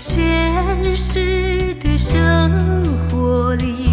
[0.00, 2.52] 现实的生
[3.10, 3.87] 活里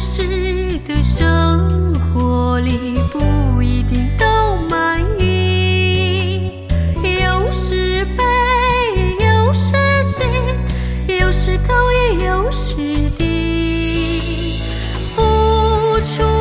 [0.00, 6.52] 实的，生活里不一定都满意，
[7.02, 8.22] 有时悲，
[9.26, 9.74] 有时
[10.04, 10.22] 喜，
[11.08, 12.76] 有时高，也有时
[13.18, 14.60] 低。
[15.16, 15.20] 付
[16.02, 16.37] 出。